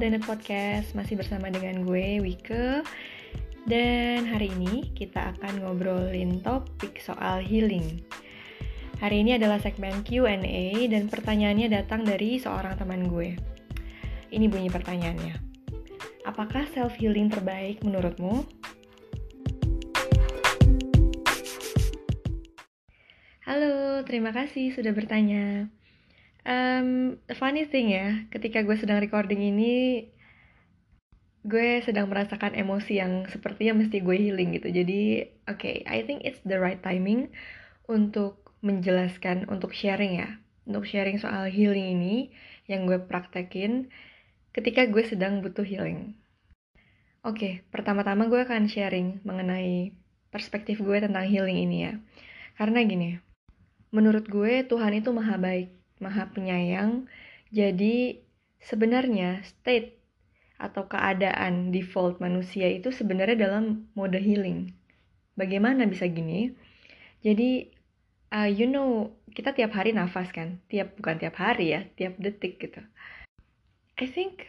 [0.00, 0.96] Dana Podcast.
[0.96, 2.80] Masih bersama dengan gue, Wike.
[3.68, 8.00] Dan hari ini kita akan ngobrolin topik soal healing.
[8.96, 13.36] Hari ini adalah segmen Q&A dan pertanyaannya datang dari seorang teman gue.
[14.32, 15.36] Ini bunyi pertanyaannya.
[16.24, 18.48] Apakah self-healing terbaik menurutmu?
[23.44, 25.68] Halo, terima kasih sudah bertanya
[26.50, 30.10] Um, funny thing ya, ketika gue sedang recording ini,
[31.46, 34.66] gue sedang merasakan emosi yang sepertinya mesti gue healing gitu.
[34.66, 37.30] Jadi, oke, okay, I think it's the right timing
[37.86, 42.34] untuk menjelaskan, untuk sharing ya, untuk sharing soal healing ini
[42.66, 43.86] yang gue praktekin
[44.50, 46.18] ketika gue sedang butuh healing.
[47.22, 49.94] Oke, okay, pertama-tama gue akan sharing mengenai
[50.34, 51.94] perspektif gue tentang healing ini ya.
[52.58, 53.22] Karena gini,
[53.94, 57.06] menurut gue Tuhan itu maha baik maha penyayang.
[57.52, 58.20] Jadi
[58.60, 60.00] sebenarnya state
[60.60, 64.76] atau keadaan default manusia itu sebenarnya dalam mode healing.
[65.36, 66.52] Bagaimana bisa gini?
[67.24, 67.72] Jadi
[68.32, 72.60] uh, you know kita tiap hari nafas kan, tiap bukan tiap hari ya, tiap detik
[72.60, 72.84] gitu.
[73.96, 74.48] I think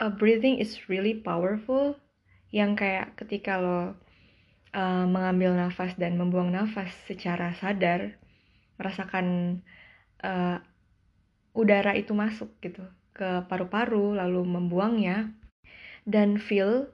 [0.00, 1.96] uh, breathing is really powerful.
[2.50, 8.16] Yang kayak ketika lo uh, mengambil nafas dan membuang nafas secara sadar,
[8.80, 9.60] merasakan
[10.24, 10.58] uh,
[11.56, 15.34] udara itu masuk gitu ke paru-paru lalu membuangnya
[16.06, 16.88] dan feel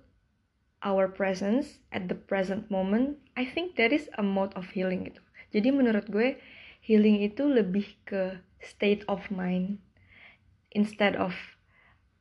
[0.82, 5.20] our presence at the present moment I think that is a mode of healing gitu.
[5.52, 6.40] Jadi menurut gue
[6.80, 9.78] healing itu lebih ke state of mind
[10.72, 11.36] instead of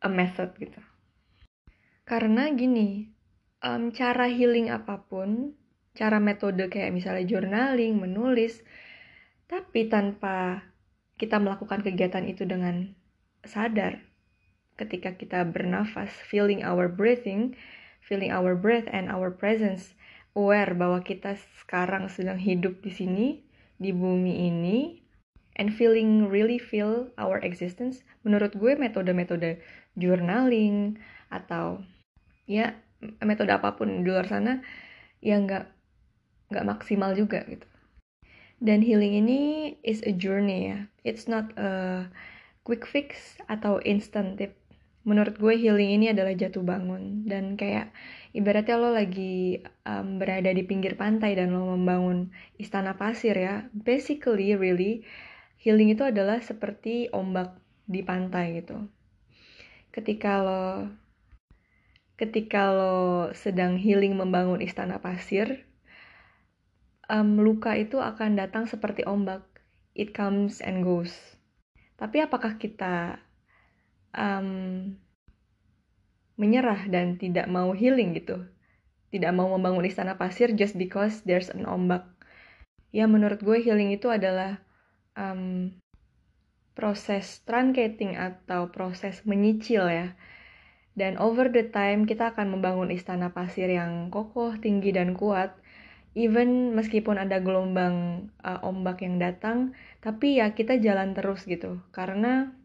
[0.04, 0.82] a method gitu.
[2.04, 3.10] Karena gini
[3.64, 5.56] um, cara healing apa pun
[5.96, 8.60] cara metode kayak misalnya journaling menulis
[9.48, 10.68] tapi tanpa
[11.16, 12.92] kita melakukan kegiatan itu dengan
[13.48, 14.04] sadar
[14.76, 17.56] ketika kita bernafas, feeling our breathing,
[18.04, 19.96] feeling our breath and our presence,
[20.36, 23.28] aware bahwa kita sekarang sedang hidup di sini,
[23.80, 25.00] di bumi ini,
[25.56, 28.04] and feeling really feel our existence.
[28.28, 29.64] Menurut gue metode-metode
[29.96, 31.00] journaling
[31.32, 31.80] atau
[32.46, 32.76] ya
[33.24, 34.60] metode apa pun di luar sana
[35.24, 35.72] yang nggak
[36.52, 37.66] nggak maksimal juga gitu.
[38.64, 39.42] Dan healing ini
[39.84, 40.80] is a journey ya.
[41.04, 42.08] It's not a
[42.64, 44.56] quick fix atau instant tip.
[45.06, 47.94] Menurut gue healing ini adalah jatuh bangun dan kayak
[48.34, 53.70] ibaratnya lo lagi um, berada di pinggir pantai dan lo membangun istana pasir ya.
[53.70, 55.06] Basically really
[55.62, 57.54] healing itu adalah seperti ombak
[57.86, 58.90] di pantai gitu.
[59.94, 60.90] Ketika lo
[62.18, 65.70] ketika lo sedang healing membangun istana pasir,
[67.10, 69.46] um, luka itu akan datang seperti ombak.
[69.96, 71.14] It comes and goes.
[71.96, 73.24] Tapi apakah kita
[74.12, 74.92] um,
[76.36, 78.44] menyerah dan tidak mau healing gitu?
[79.16, 82.04] Tidak mau membangun istana pasir just because there's an ombak.
[82.92, 84.60] Ya menurut gue healing itu adalah
[85.16, 85.72] um,
[86.76, 90.08] proses truncating atau proses menyicil ya.
[90.96, 95.56] Dan over the time kita akan membangun istana pasir yang kokoh, tinggi, dan kuat
[96.16, 101.84] even meskipun ada gelombang uh, ombak yang datang tapi ya kita jalan terus gitu.
[101.92, 102.56] Karena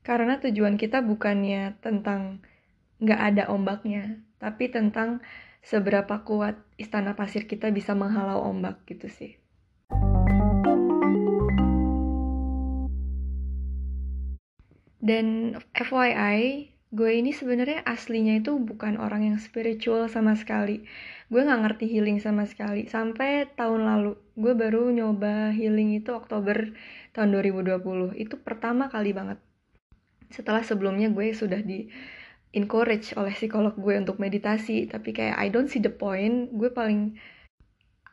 [0.00, 2.40] karena tujuan kita bukannya tentang
[3.04, 5.20] nggak ada ombaknya tapi tentang
[5.60, 9.36] seberapa kuat istana pasir kita bisa menghalau ombak gitu sih.
[15.04, 20.86] Dan FYI gue ini sebenarnya aslinya itu bukan orang yang spiritual sama sekali.
[21.26, 22.86] Gue nggak ngerti healing sama sekali.
[22.86, 26.70] Sampai tahun lalu gue baru nyoba healing itu Oktober
[27.10, 29.42] tahun 2020 itu pertama kali banget.
[30.30, 31.90] Setelah sebelumnya gue sudah di
[32.54, 34.86] encourage oleh psikolog gue untuk meditasi.
[34.86, 37.18] Tapi kayak I don't see the point gue paling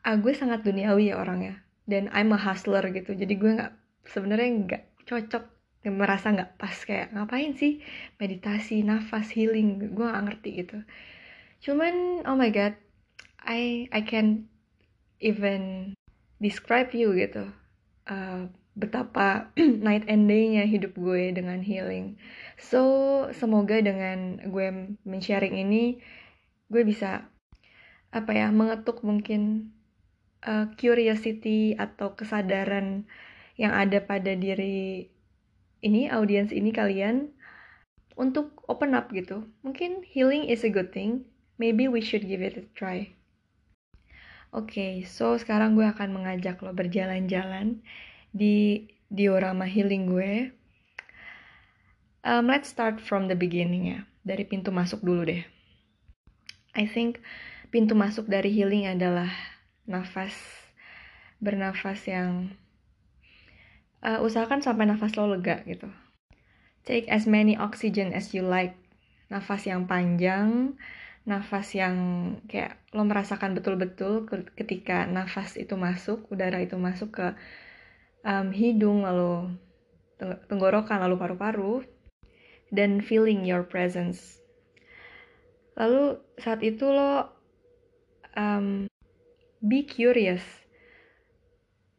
[0.02, 1.62] ah gue sangat duniawi ya orangnya.
[1.86, 3.14] Dan I'm a hustler gitu.
[3.14, 3.72] Jadi gue nggak
[4.10, 7.82] sebenarnya nggak cocok merasa nggak pas kayak ngapain sih
[8.22, 9.98] meditasi nafas healing?
[9.98, 10.78] Gue gak ngerti gitu.
[11.66, 12.78] Cuman oh my god
[13.42, 14.46] I I can
[15.18, 15.94] even
[16.38, 17.50] describe you gitu.
[18.06, 19.52] Uh, betapa
[19.86, 22.22] night and day-nya hidup gue dengan healing.
[22.62, 22.82] So
[23.34, 25.98] semoga dengan gue men-sharing ini
[26.72, 27.28] gue bisa
[28.12, 29.72] apa ya mengetuk mungkin
[30.44, 33.08] uh, curiosity atau kesadaran
[33.56, 35.12] yang ada pada diri
[35.82, 37.34] ini audiens ini kalian
[38.18, 39.50] untuk open up gitu.
[39.66, 41.26] Mungkin healing is a good thing.
[41.58, 43.14] Maybe we should give it a try.
[44.52, 47.80] Oke, okay, so sekarang gue akan mengajak lo berjalan-jalan
[48.36, 50.52] di diorama healing gue.
[52.22, 55.44] Um, let's start from the beginning ya, dari pintu masuk dulu deh.
[56.76, 57.24] I think
[57.72, 59.32] pintu masuk dari healing adalah
[59.88, 60.36] nafas,
[61.40, 62.52] bernafas yang
[64.02, 65.88] uh, usahakan sampai nafas lo lega gitu.
[66.86, 68.78] Take as many oxygen as you like.
[69.32, 70.76] Nafas yang panjang,
[71.24, 71.96] nafas yang
[72.52, 74.28] kayak lo merasakan betul-betul
[74.58, 77.28] ketika nafas itu masuk, udara itu masuk ke
[78.28, 79.56] um, hidung, lalu
[80.52, 81.88] tenggorokan, lalu paru-paru,
[82.76, 84.42] dan feeling your presence.
[85.80, 87.32] Lalu saat itu lo
[88.36, 88.92] um,
[89.64, 90.44] be curious,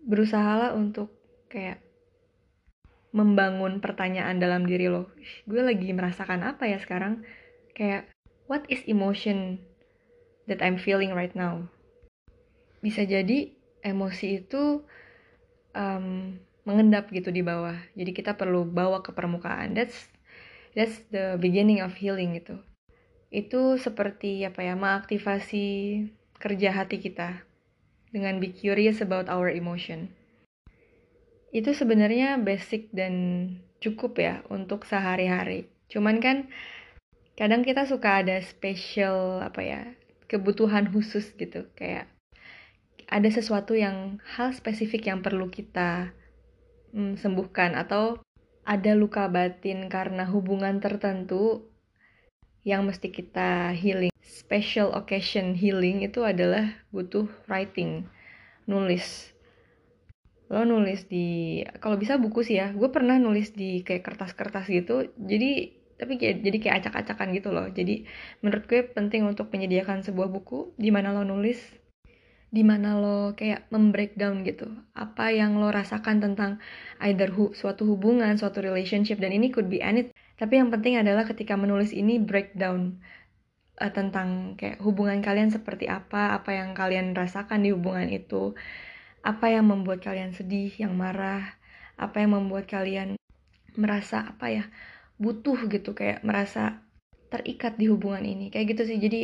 [0.05, 1.09] berusahalah untuk
[1.49, 1.81] kayak
[3.13, 5.13] membangun pertanyaan dalam diri lo.
[5.45, 7.25] Gue lagi merasakan apa ya sekarang?
[7.77, 8.09] Kayak
[8.49, 9.61] what is emotion
[10.49, 11.69] that I'm feeling right now?
[12.81, 13.53] Bisa jadi
[13.85, 14.83] emosi itu
[15.77, 17.77] um, mengendap gitu di bawah.
[17.95, 19.77] Jadi kita perlu bawa ke permukaan.
[19.77, 20.11] That's
[20.73, 22.59] that's the beginning of healing gitu
[23.33, 25.65] itu seperti apa ya mengaktifasi
[26.37, 27.41] kerja hati kita
[28.13, 30.13] dengan be curious about our emotion
[31.53, 33.15] itu sebenarnya basic dan
[33.79, 36.37] cukup ya untuk sehari-hari cuman kan
[37.37, 39.83] kadang kita suka ada special apa ya
[40.27, 42.09] kebutuhan khusus gitu kayak
[43.13, 46.17] ada sesuatu yang hal spesifik yang perlu kita
[46.97, 48.17] hmm, sembuhkan atau
[48.65, 51.69] ada luka batin karena hubungan tertentu
[52.63, 54.15] yang mesti kita healing.
[54.23, 58.07] Special occasion healing itu adalah butuh writing,
[58.71, 59.32] nulis.
[60.53, 62.71] Lo nulis di, kalau bisa buku sih ya.
[62.77, 65.09] Gue pernah nulis di kayak kertas-kertas gitu.
[65.17, 67.67] Jadi tapi kayak jadi kayak acak-acakan gitu loh.
[67.73, 68.05] Jadi
[68.45, 71.83] menurut gue penting untuk menyediakan sebuah buku di mana lo nulis
[72.53, 76.61] di mana lo kayak membreakdown gitu apa yang lo rasakan tentang
[77.01, 81.25] either hu suatu hubungan suatu relationship dan ini could be anything tapi yang penting adalah
[81.25, 83.01] ketika menulis ini breakdown
[83.81, 88.53] uh, tentang kayak hubungan kalian seperti apa apa yang kalian rasakan di hubungan itu
[89.23, 91.55] apa yang membuat kalian sedih yang marah?
[91.95, 93.15] Apa yang membuat kalian
[93.79, 94.65] merasa apa ya
[95.17, 96.83] butuh gitu kayak merasa
[97.31, 98.51] terikat di hubungan ini?
[98.51, 98.99] Kayak gitu sih.
[98.99, 99.23] Jadi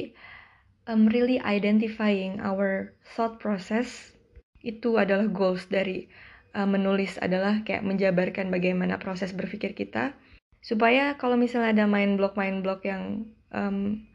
[0.86, 4.14] um, really identifying our thought process
[4.62, 6.06] itu adalah goals dari
[6.54, 10.14] uh, menulis adalah kayak menjabarkan bagaimana proses berpikir kita.
[10.62, 14.06] Supaya kalau misalnya ada main block main block yang um,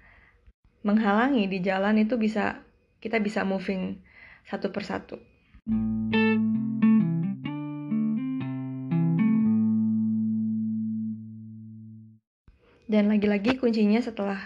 [0.84, 2.64] menghalangi di jalan itu bisa
[3.00, 4.00] kita bisa moving
[4.48, 5.33] satu persatu.
[12.94, 14.38] Dan lagi-lagi kuncinya setelah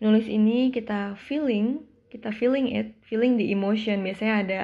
[0.00, 4.00] nulis ini kita feeling kita feeling it feeling the emotion.
[4.00, 4.60] Biasanya ada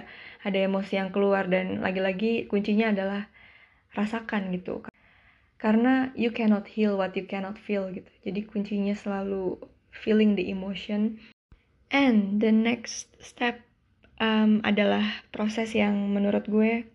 [0.48, 3.28] ada emosi yang keluar dan lagi-lagi kuncinya adalah
[3.92, 4.80] rasakan gitu.
[5.60, 8.08] Karena you cannot heal what you cannot feel gitu.
[8.24, 9.60] Jadi kuncinya selalu
[9.92, 11.20] feeling the emotion.
[11.92, 13.67] And the next step
[14.18, 16.86] um, adalah proses yang menurut gue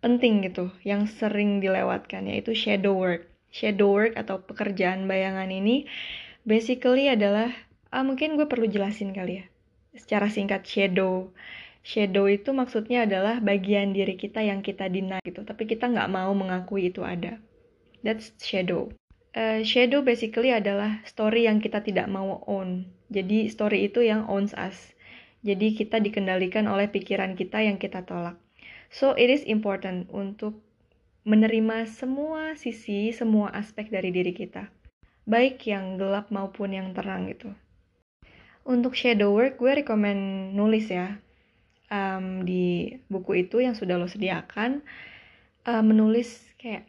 [0.00, 3.28] penting gitu yang sering dilewatkan yaitu shadow work.
[3.52, 5.84] Shadow work atau pekerjaan bayangan ini
[6.48, 7.52] basically adalah
[7.92, 9.46] uh, mungkin gue perlu jelasin kali ya
[9.94, 11.28] secara singkat shadow.
[11.80, 16.32] Shadow itu maksudnya adalah bagian diri kita yang kita deny gitu tapi kita nggak mau
[16.32, 17.36] mengakui itu ada.
[18.00, 18.88] That's shadow.
[19.30, 22.88] Uh, shadow basically adalah story yang kita tidak mau own.
[23.12, 24.96] Jadi story itu yang owns us
[25.40, 28.36] jadi kita dikendalikan oleh pikiran kita yang kita tolak
[28.92, 30.58] so it is important untuk
[31.24, 34.68] menerima semua sisi semua aspek dari diri kita
[35.30, 37.54] baik yang gelap maupun yang terang gitu.
[38.66, 41.22] Untuk shadow work, gue rekomend nulis ya
[41.86, 44.82] um, di buku itu yang sudah lo sediakan.
[45.62, 46.88] Uh, menulis kayak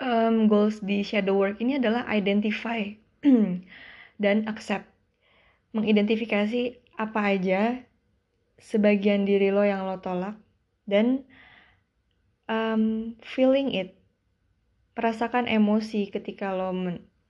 [0.00, 2.88] um, goals di shadow work ini adalah identify
[4.22, 4.88] dan accept.
[5.76, 7.80] Mengidentifikasi apa aja
[8.62, 10.38] sebagian diri lo yang lo tolak
[10.86, 11.26] dan
[12.46, 13.98] um, feeling it.
[14.94, 16.70] Perasakan emosi ketika lo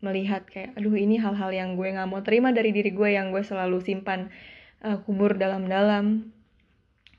[0.02, 3.40] melihat kayak aduh ini hal-hal yang gue nggak mau terima dari diri gue yang gue
[3.40, 4.28] selalu simpan
[4.84, 6.28] uh, kubur dalam-dalam.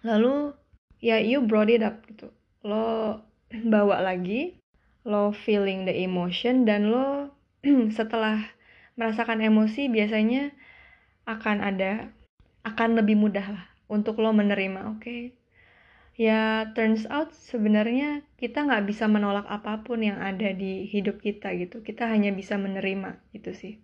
[0.04, 0.54] Lalu
[1.00, 2.30] ya you brought it up gitu.
[2.62, 4.62] Lo bawa lagi
[5.04, 7.36] lo feeling the emotion dan lo
[7.98, 8.40] setelah
[8.96, 10.54] merasakan emosi biasanya
[11.28, 12.12] akan ada
[12.64, 15.00] akan lebih mudah lah untuk lo menerima oke?
[15.00, 15.22] Okay?
[16.14, 21.54] ya turns out sebenarnya kita nggak bisa menolak apa pun yang ada di hidup kita
[21.58, 21.82] gitu.
[21.82, 23.82] Kita hanya bisa menerima gitu sih.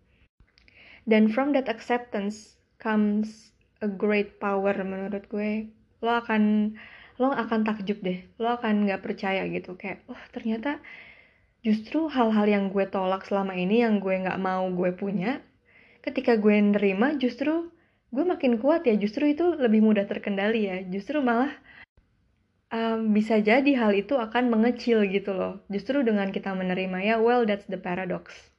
[1.10, 3.50] Dan from that acceptance comes
[3.82, 5.74] a great power menurut gue.
[6.06, 6.76] Lo akan
[7.18, 8.22] lo akan takjub deh.
[8.38, 9.74] Lo akan nggak percaya gitu.
[9.74, 10.78] Kayak oh ternyata
[11.66, 15.44] justru hal-hal yang gue tolak selama ini yang gue nggak mau gue punya
[16.00, 17.68] ketika gue nerima justru
[18.10, 21.54] gue makin kuat ya justru itu lebih mudah terkendali ya justru malah
[22.74, 27.46] um, bisa jadi hal itu akan mengecil gitu loh justru dengan kita menerima ya well
[27.46, 28.50] that's the paradox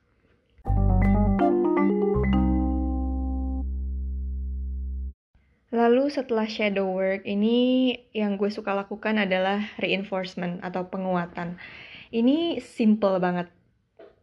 [5.70, 11.62] Lalu setelah shadow work ini yang gue suka lakukan adalah reinforcement atau penguatan.
[12.10, 13.46] Ini simple banget.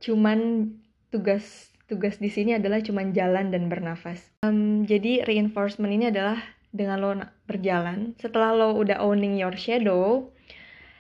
[0.04, 0.70] Cuman
[1.08, 4.20] tugas tugas di sini adalah cuman jalan dan bernafas.
[4.44, 6.40] Um, jadi reinforcement ini adalah
[6.76, 7.12] dengan lo
[7.48, 10.28] berjalan, setelah lo udah owning your shadow,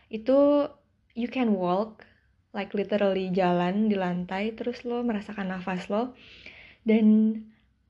[0.07, 0.71] itu
[1.13, 2.07] you can walk
[2.55, 6.15] like literally jalan di lantai terus lo merasakan nafas lo
[6.87, 7.35] dan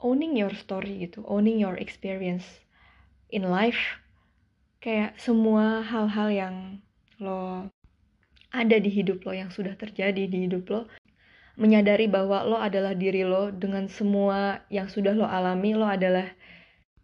[0.01, 2.65] owning your story gitu, owning your experience
[3.29, 4.01] in life
[4.81, 6.55] kayak semua hal-hal yang
[7.21, 7.69] lo
[8.53, 10.81] ada di hidup lo yang sudah terjadi di hidup lo
[11.57, 16.29] menyadari bahwa lo adalah diri lo dengan semua yang sudah lo alami lo adalah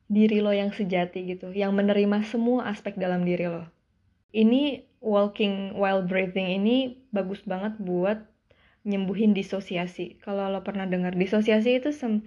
[0.05, 3.65] diri lo yang sejati gitu yang menerima semua aspek dalam diri lo.
[4.29, 8.21] Ini walking while breathing ini bagus banget buat
[8.85, 10.21] nyembuhin disosiasi.
[10.21, 12.21] Kalau lo pernah dengar disosiasi itu sem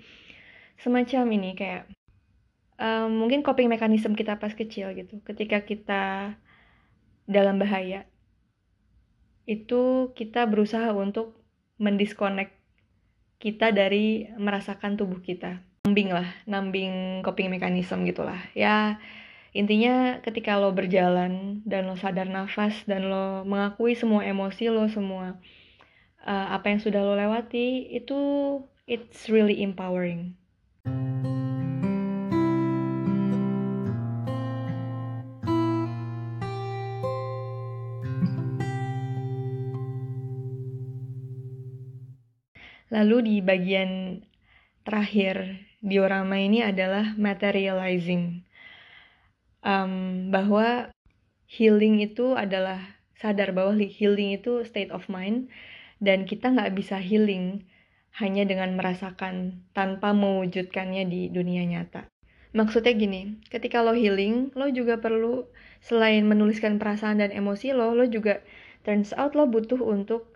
[0.82, 1.86] semacam ini kayak
[2.82, 5.22] um, mungkin coping mekanisme kita pas kecil gitu.
[5.22, 6.34] Ketika kita
[7.30, 8.06] dalam bahaya
[9.46, 11.35] itu kita berusaha untuk
[11.76, 12.52] mendiskonek
[13.36, 15.60] kita dari merasakan tubuh kita.
[15.86, 18.98] Nambing lah nambing coping mechanism gitulah ya
[19.54, 25.38] intinya ketika lo berjalan dan lo sadar nafas dan lo mengakui semua emosi lo semua
[26.26, 28.18] uh, apa yang sudah lo lewati itu
[28.90, 30.34] it's really empowering
[42.86, 44.22] Lalu di bagian
[44.86, 48.46] terakhir diorama ini adalah materializing.
[49.66, 50.94] Um, bahwa
[51.50, 52.78] healing itu adalah
[53.18, 55.50] sadar bahwa healing itu state of mind
[55.98, 57.66] dan kita nggak bisa healing
[58.14, 62.06] hanya dengan merasakan tanpa mewujudkannya di dunia nyata.
[62.54, 65.44] Maksudnya gini, ketika lo healing, lo juga perlu
[65.82, 68.40] selain menuliskan perasaan dan emosi lo, lo juga
[68.86, 70.32] turns out lo butuh untuk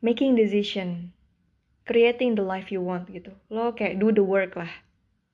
[0.00, 1.12] making decision
[1.90, 3.34] creating the life you want gitu.
[3.50, 4.70] Lo kayak do the work lah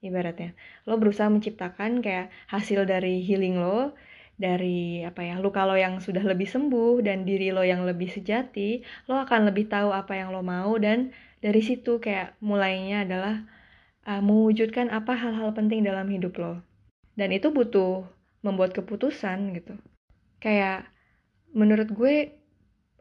[0.00, 0.56] ibaratnya.
[0.88, 3.92] Lo berusaha menciptakan kayak hasil dari healing lo
[4.40, 9.16] dari apa ya lo yang sudah lebih sembuh dan diri lo yang lebih sejati lo
[9.16, 11.08] akan lebih tahu apa yang lo mau dan
[11.40, 13.44] dari situ kayak mulainya adalah
[14.08, 16.64] uh, mewujudkan apa hal-hal penting dalam hidup lo.
[17.16, 18.04] Dan itu butuh
[18.40, 19.76] membuat keputusan gitu.
[20.40, 20.88] Kayak
[21.56, 22.36] menurut gue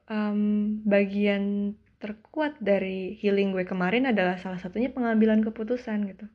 [0.07, 6.25] um, bagian terkuat dari healing gue kemarin adalah salah satunya pengambilan keputusan gitu.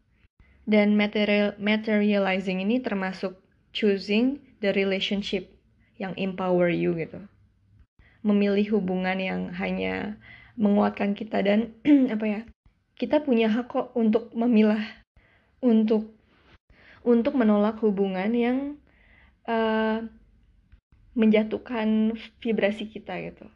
[0.64, 3.37] Dan material materializing ini termasuk
[3.75, 5.50] choosing the relationship
[6.00, 7.21] yang empower you gitu.
[8.25, 10.21] Memilih hubungan yang hanya
[10.57, 11.76] menguatkan kita dan
[12.14, 12.40] apa ya?
[12.97, 14.85] Kita punya hak kok untuk memilah
[15.64, 16.12] untuk
[17.00, 18.59] untuk menolak hubungan yang
[19.49, 20.05] uh,
[21.17, 22.12] menjatuhkan
[22.45, 23.49] vibrasi kita gitu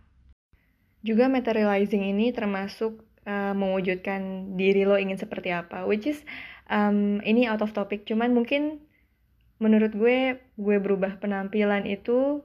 [1.04, 6.24] juga materializing ini termasuk uh, mewujudkan diri lo ingin seperti apa, which is
[6.72, 8.08] um, ini out of topic.
[8.08, 8.80] Cuman mungkin
[9.60, 12.42] menurut gue gue berubah penampilan itu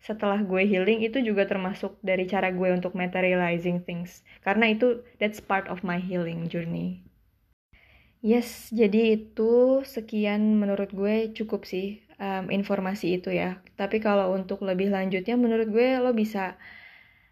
[0.00, 5.42] setelah gue healing itu juga termasuk dari cara gue untuk materializing things karena itu that's
[5.42, 7.02] part of my healing journey.
[8.24, 13.60] Yes, jadi itu sekian menurut gue cukup sih um, informasi itu ya.
[13.78, 16.58] Tapi kalau untuk lebih lanjutnya menurut gue lo bisa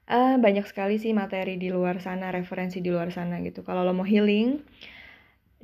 [0.09, 3.61] uh, banyak sekali sih materi di luar sana, referensi di luar sana gitu.
[3.67, 4.61] Kalau lo mau healing,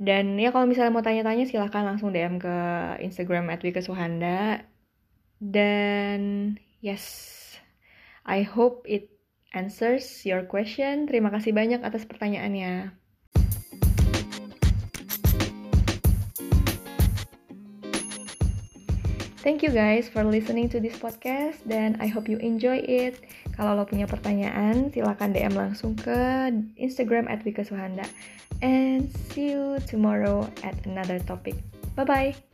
[0.01, 2.57] dan ya kalau misalnya mau tanya-tanya silahkan langsung DM ke
[3.05, 4.65] Instagram @wikasuhanda.
[5.41, 6.21] Dan
[6.81, 7.05] yes,
[8.25, 9.13] I hope it
[9.53, 11.05] answers your question.
[11.05, 13.00] Terima kasih banyak atas pertanyaannya.
[19.41, 23.25] Thank you guys for listening to this podcast dan I hope you enjoy it.
[23.57, 28.05] Kalau lo punya pertanyaan, silakan DM langsung ke Instagram at Wika Suhanda.
[28.61, 31.57] And see you tomorrow at another topic.
[31.97, 32.37] Bye-bye.
[32.37, 32.50] you